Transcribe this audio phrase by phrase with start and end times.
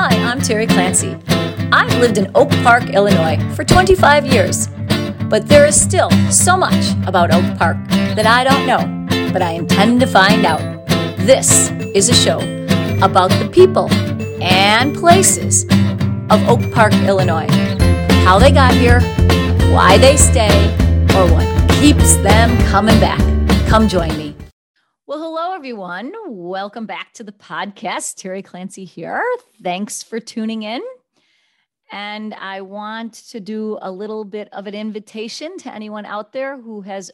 [0.00, 1.16] Hi, I'm Terry Clancy.
[1.72, 4.68] I've lived in Oak Park, Illinois for 25 years,
[5.28, 7.76] but there is still so much about Oak Park
[8.14, 10.60] that I don't know, but I intend to find out.
[11.26, 12.38] This is a show
[13.02, 13.90] about the people
[14.40, 15.64] and places
[16.30, 17.48] of Oak Park, Illinois,
[18.22, 19.00] how they got here,
[19.72, 20.68] why they stay,
[21.16, 23.18] or what keeps them coming back.
[23.66, 24.27] Come join me.
[25.58, 26.12] Everyone.
[26.28, 28.14] Welcome back to the podcast.
[28.14, 29.24] Terry Clancy here.
[29.60, 30.80] Thanks for tuning in.
[31.90, 36.60] And I want to do a little bit of an invitation to anyone out there
[36.60, 37.10] who has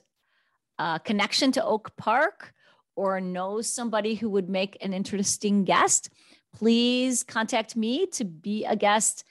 [0.78, 2.52] a connection to Oak Park
[2.96, 6.10] or knows somebody who would make an interesting guest.
[6.54, 9.24] Please contact me to be a guest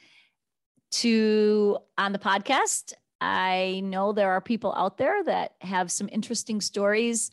[0.89, 2.93] to on the podcast.
[3.21, 7.29] I know there are people out there that have some interesting stories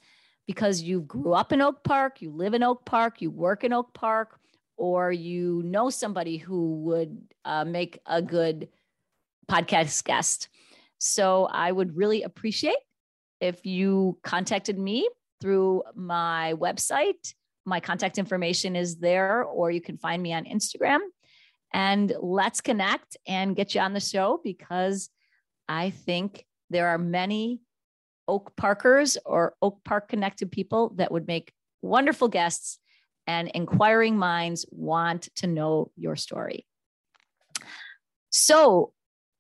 [0.50, 3.72] because you grew up in Oak Park, you live in Oak Park, you work in
[3.72, 4.40] Oak Park,
[4.76, 8.68] or you know somebody who would uh, make a good
[9.48, 10.48] podcast guest.
[10.98, 12.82] So I would really appreciate
[13.40, 15.08] if you contacted me
[15.40, 17.32] through my website.
[17.64, 20.98] My contact information is there, or you can find me on Instagram.
[21.72, 25.10] And let's connect and get you on the show because
[25.68, 27.60] I think there are many
[28.30, 32.78] Oak Parkers or Oak Park connected people that would make wonderful guests
[33.26, 36.64] and inquiring minds want to know your story.
[38.30, 38.92] So,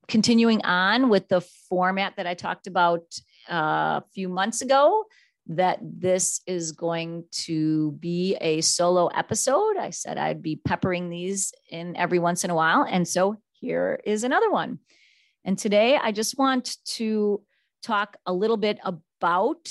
[0.08, 3.02] continuing on with the format that I talked about
[3.48, 5.04] uh, a few months ago,
[5.46, 9.76] that this is going to be a solo episode.
[9.76, 12.84] I said I'd be peppering these in every once in a while.
[12.88, 14.80] And so here is another one.
[15.44, 17.40] And today I just want to
[17.82, 19.68] talk a little bit about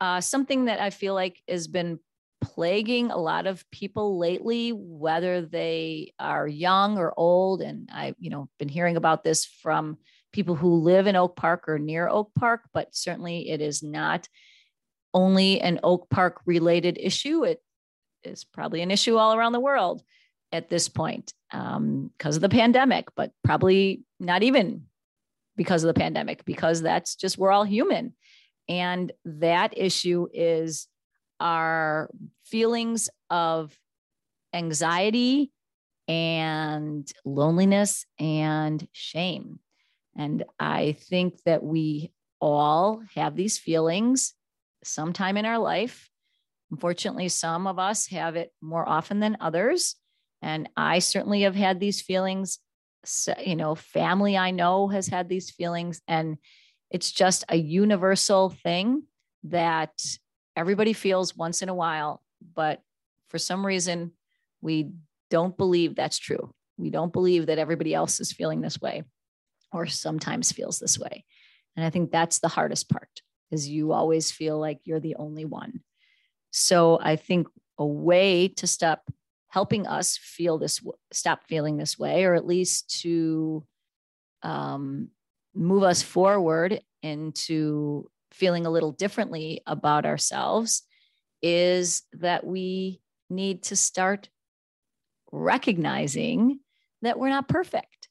[0.00, 1.98] uh, something that I feel like has been
[2.40, 7.62] plaguing a lot of people lately, whether they are young or old.
[7.62, 9.98] And I've, you know, been hearing about this from
[10.32, 14.28] people who live in Oak Park or near Oak Park, but certainly it is not
[15.14, 17.44] only an Oak Park related issue.
[17.44, 17.62] It
[18.22, 20.02] is probably an issue all around the world
[20.52, 24.84] at this point because um, of the pandemic, but probably not even
[25.58, 28.14] because of the pandemic, because that's just, we're all human.
[28.68, 30.88] And that issue is
[31.40, 32.08] our
[32.46, 33.76] feelings of
[34.54, 35.52] anxiety
[36.06, 39.58] and loneliness and shame.
[40.16, 44.34] And I think that we all have these feelings
[44.82, 46.08] sometime in our life.
[46.70, 49.96] Unfortunately, some of us have it more often than others.
[50.40, 52.58] And I certainly have had these feelings
[53.44, 56.00] you know, family I know has had these feelings.
[56.08, 56.38] And
[56.90, 59.04] it's just a universal thing
[59.44, 59.92] that
[60.56, 62.22] everybody feels once in a while.
[62.54, 62.82] But
[63.28, 64.12] for some reason,
[64.60, 64.90] we
[65.30, 66.52] don't believe that's true.
[66.76, 69.04] We don't believe that everybody else is feeling this way
[69.72, 71.24] or sometimes feels this way.
[71.76, 75.44] And I think that's the hardest part is you always feel like you're the only
[75.44, 75.80] one.
[76.50, 77.48] So I think
[77.78, 79.02] a way to stop
[79.48, 80.80] helping us feel this
[81.12, 83.64] stop feeling this way or at least to
[84.42, 85.08] um,
[85.54, 90.82] move us forward into feeling a little differently about ourselves
[91.42, 93.00] is that we
[93.30, 94.28] need to start
[95.32, 96.60] recognizing
[97.02, 98.08] that we're not perfect.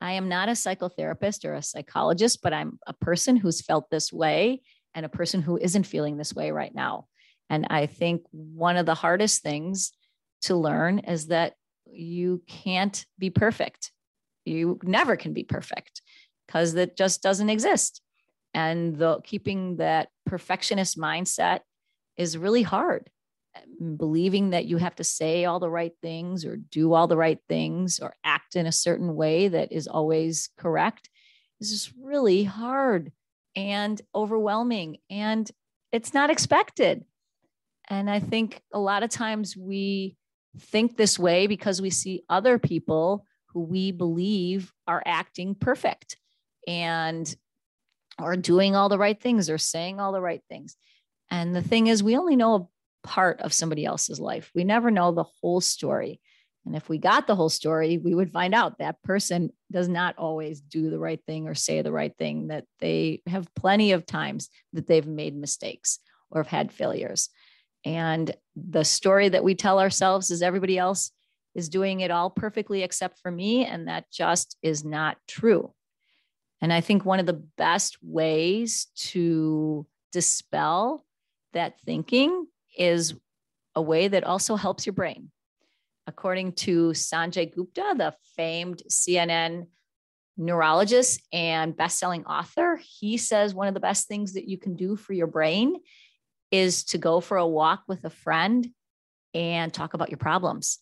[0.00, 4.12] I am not a psychotherapist or a psychologist, but I'm a person who's felt this
[4.12, 4.62] way
[4.94, 7.06] and a person who isn't feeling this way right now.
[7.50, 9.92] And I think one of the hardest things
[10.42, 11.54] to learn is that
[11.90, 13.92] you can't be perfect.
[14.44, 16.02] You never can be perfect
[16.46, 18.00] because that just doesn't exist.
[18.54, 21.60] And the keeping that perfectionist mindset
[22.16, 23.10] is really hard.
[23.80, 27.16] Mm, believing that you have to say all the right things or do all the
[27.16, 31.08] right things or act in a certain way that is always correct
[31.60, 33.12] is just really hard
[33.56, 34.98] and overwhelming.
[35.10, 35.50] And
[35.92, 37.04] it's not expected.
[37.88, 40.16] And I think a lot of times we
[40.58, 46.16] think this way because we see other people who we believe are acting perfect
[46.66, 47.34] and
[48.18, 50.76] are doing all the right things or saying all the right things.
[51.30, 54.50] And the thing is, we only know a part of somebody else's life.
[54.54, 56.20] We never know the whole story.
[56.66, 60.18] And if we got the whole story, we would find out that person does not
[60.18, 64.04] always do the right thing or say the right thing, that they have plenty of
[64.04, 65.98] times that they've made mistakes
[66.30, 67.30] or have had failures.
[67.84, 71.12] And the story that we tell ourselves is everybody else
[71.54, 73.64] is doing it all perfectly except for me.
[73.64, 75.72] And that just is not true.
[76.60, 81.04] And I think one of the best ways to dispel
[81.52, 82.46] that thinking
[82.76, 83.14] is
[83.74, 85.30] a way that also helps your brain.
[86.08, 89.66] according to Sanjay Gupta, the famed CNN
[90.38, 94.96] neurologist and best-selling author, he says one of the best things that you can do
[94.96, 95.76] for your brain
[96.50, 98.68] is to go for a walk with a friend
[99.34, 100.78] and talk about your problems.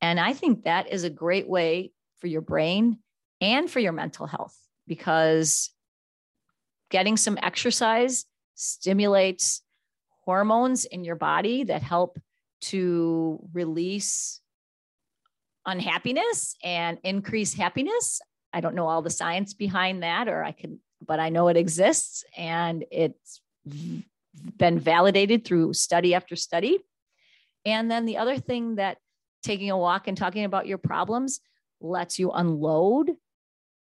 [0.00, 2.98] And I think that is a great way for your brain
[3.40, 5.70] and for your mental health because
[6.90, 8.24] getting some exercise
[8.54, 9.62] stimulates
[10.24, 12.18] hormones in your body that help
[12.60, 14.40] to release
[15.64, 18.20] unhappiness and increase happiness.
[18.52, 21.56] I don't know all the science behind that, or I can, but I know it
[21.56, 23.40] exists and it's
[24.56, 26.78] been validated through study after study.
[27.64, 28.98] And then the other thing that
[29.42, 31.40] taking a walk and talking about your problems
[31.80, 33.12] lets you unload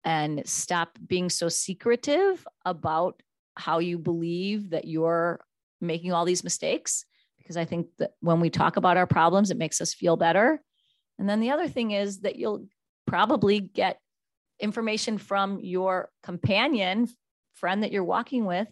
[0.03, 3.21] and stop being so secretive about
[3.55, 5.39] how you believe that you're
[5.81, 7.05] making all these mistakes.
[7.37, 10.61] Because I think that when we talk about our problems, it makes us feel better.
[11.17, 12.65] And then the other thing is that you'll
[13.07, 13.99] probably get
[14.59, 17.07] information from your companion,
[17.53, 18.67] friend that you're walking with,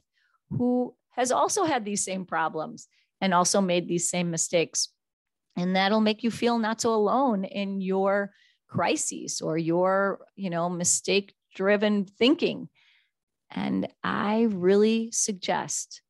[0.50, 2.88] who has also had these same problems
[3.22, 4.90] and also made these same mistakes.
[5.56, 8.32] And that'll make you feel not so alone in your
[8.68, 12.70] crises or your, you know, mistake driven thinking.
[13.52, 16.02] And I really suggest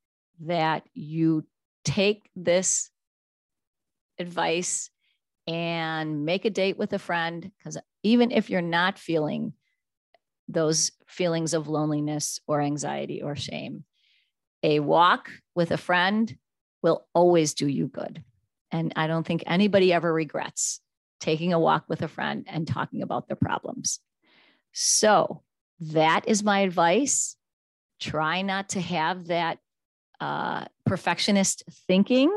[0.46, 1.46] that you
[1.84, 2.90] take this
[4.18, 4.90] advice
[5.46, 9.54] and make a date with a friend because even if you're not feeling
[10.48, 13.84] those feelings of loneliness or anxiety or shame,
[14.64, 16.36] a walk with a friend
[16.82, 18.24] will always do you good.
[18.72, 20.80] And I don't think anybody ever regrets
[21.20, 24.00] taking a walk with a friend and talking about their problems.
[24.74, 25.44] So
[25.80, 27.38] that is my advice.
[28.00, 29.60] Try not to have that
[30.20, 32.30] uh, perfectionist thinking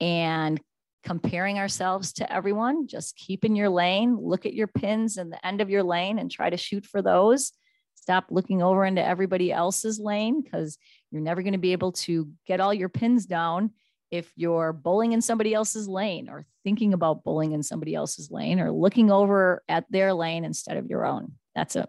[0.00, 0.60] and
[1.04, 2.86] comparing ourselves to everyone.
[2.86, 6.18] Just keep in your lane, look at your pins in the end of your lane
[6.18, 7.52] and try to shoot for those.
[8.00, 10.78] Stop looking over into everybody else's lane because
[11.10, 13.70] you're never going to be able to get all your pins down
[14.10, 18.58] if you're bowling in somebody else's lane or thinking about bowling in somebody else's lane
[18.58, 21.32] or looking over at their lane instead of your own.
[21.54, 21.88] That's a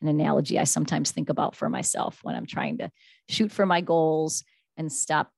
[0.00, 2.90] an analogy I sometimes think about for myself when I'm trying to
[3.28, 4.44] shoot for my goals
[4.76, 5.32] and stop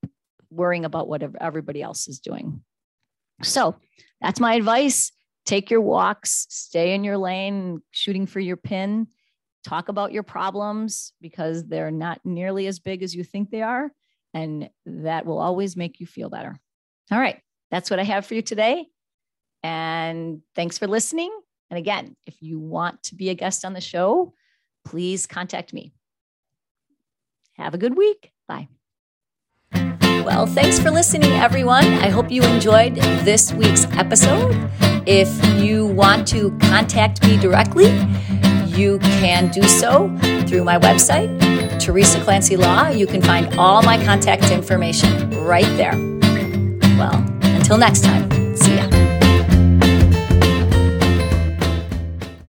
[0.51, 2.63] worrying about what everybody else is doing.
[3.43, 3.77] So
[4.21, 5.13] that's my advice.
[5.47, 9.07] Take your walks, stay in your lane, shooting for your pin.
[9.65, 13.91] Talk about your problems because they're not nearly as big as you think they are
[14.33, 16.59] and that will always make you feel better.
[17.11, 17.41] All right,
[17.71, 18.87] that's what I have for you today.
[19.63, 21.33] And thanks for listening.
[21.71, 24.33] And again, if you want to be a guest on the show,
[24.85, 25.93] please contact me.
[27.55, 28.33] Have a good week.
[28.49, 28.69] Bye.
[29.73, 31.85] Well, thanks for listening, everyone.
[31.85, 34.71] I hope you enjoyed this week's episode.
[35.07, 35.29] If
[35.61, 37.89] you want to contact me directly,
[38.81, 40.09] you can do so
[40.47, 41.29] through my website,
[41.79, 42.89] Teresa Clancy Law.
[42.89, 45.95] You can find all my contact information right there.
[46.97, 48.90] Well, until next time, see ya.